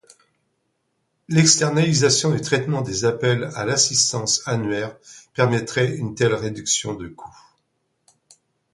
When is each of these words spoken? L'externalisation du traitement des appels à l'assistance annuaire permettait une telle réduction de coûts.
L'externalisation 1.29 2.31
du 2.33 2.41
traitement 2.41 2.81
des 2.81 3.05
appels 3.05 3.51
à 3.53 3.65
l'assistance 3.65 4.41
annuaire 4.47 4.97
permettait 5.35 5.95
une 5.95 6.15
telle 6.15 6.33
réduction 6.33 6.95
de 6.95 7.07
coûts. 7.07 7.45